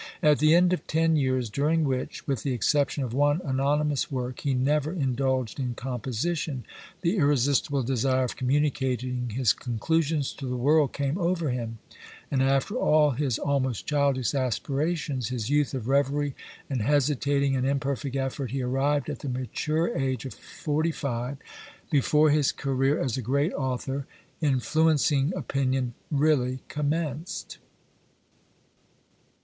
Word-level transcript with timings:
At 0.23 0.39
the 0.39 0.55
end 0.55 0.73
of 0.73 0.87
ten 0.87 1.15
years, 1.15 1.47
during 1.47 1.83
which, 1.83 2.25
with 2.25 2.41
the 2.41 2.53
exception 2.53 3.03
of 3.03 3.13
one 3.13 3.39
anonymous 3.45 4.11
work, 4.11 4.39
he 4.39 4.55
never 4.55 4.91
indulged 4.91 5.59
in 5.59 5.75
composition, 5.75 6.65
the 7.01 7.17
irresistible 7.17 7.83
desire 7.83 8.23
of 8.23 8.35
communicating 8.35 9.29
his 9.29 9.53
conclusions 9.53 10.33
to 10.33 10.47
the 10.47 10.57
world 10.57 10.91
came 10.91 11.19
over 11.19 11.51
him, 11.51 11.77
and 12.31 12.41
after 12.41 12.73
all 12.75 13.11
his 13.11 13.37
almost 13.37 13.85
childish 13.85 14.33
aspirations, 14.33 15.29
his 15.29 15.51
youth 15.51 15.75
of 15.75 15.87
reverie 15.87 16.33
and 16.67 16.81
hesitating 16.81 17.55
and 17.55 17.67
imperfect 17.67 18.15
effort, 18.15 18.49
he 18.49 18.63
arrived 18.63 19.07
at 19.07 19.19
the 19.19 19.29
mature 19.29 19.95
age 19.95 20.25
of 20.25 20.33
forty 20.33 20.89
five 20.91 21.37
before 21.91 22.31
his 22.31 22.51
career 22.51 22.99
as 22.99 23.17
a 23.17 23.21
great 23.21 23.53
author, 23.53 24.07
influencing 24.41 25.31
opinion, 25.35 25.93
really 26.09 26.61
commenced. 26.69 27.59